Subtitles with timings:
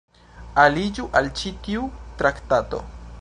[0.63, 1.85] Aliĝu al ĉi tiu
[2.23, 2.83] traktato.